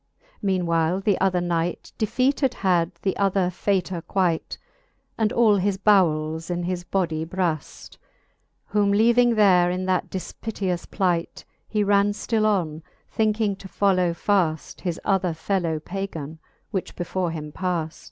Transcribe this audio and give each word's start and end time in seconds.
Meane 0.41 0.65
while 0.65 0.99
the 0.99 1.21
other 1.21 1.41
knight 1.41 1.91
Defeated 1.99 2.55
had 2.55 2.91
the 3.03 3.15
other 3.17 3.51
faytour 3.51 4.01
quight. 4.01 4.57
And 5.15 5.31
all 5.31 5.57
his 5.57 5.77
bowels 5.77 6.49
in 6.49 6.63
his 6.63 6.83
body 6.83 7.23
braft: 7.23 7.99
Whom 8.65 8.91
leaving 8.91 9.35
there 9.35 9.69
in 9.69 9.85
that 9.85 10.09
difpiteous 10.09 10.87
plight, 10.89 11.45
He 11.67 11.83
ran 11.83 12.13
ftill 12.13 12.45
on, 12.45 12.81
thinking 13.11 13.55
to 13.57 13.67
follow 13.67 14.11
faft 14.11 14.81
His 14.81 14.99
othsr 15.05 15.35
fellow 15.35 15.79
Pagan, 15.79 16.39
which 16.71 16.95
before 16.95 17.29
him 17.29 17.51
paft. 17.51 17.99